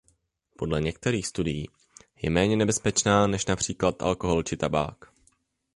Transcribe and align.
Podle 0.57 0.81
některých 0.81 1.27
studií 1.27 1.69
je 2.21 2.29
méně 2.29 2.55
nebezpečná 2.55 3.27
než 3.27 3.45
například 3.45 4.01
alkohol 4.01 4.43
či 4.43 4.57
tabák. 4.57 5.05